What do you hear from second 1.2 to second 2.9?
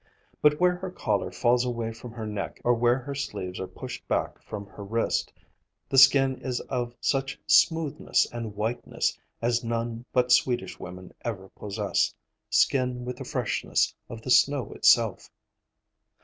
falls away from her neck, or